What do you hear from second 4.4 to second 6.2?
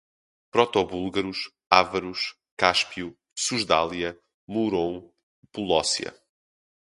Murom, Polócia